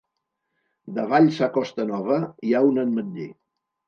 Davall 0.95 1.29
sa 1.35 1.49
costa 1.57 1.85
nova 1.89 2.17
hi 2.47 2.55
ha 2.55 2.63
un 2.71 2.81
ametller 2.85 3.29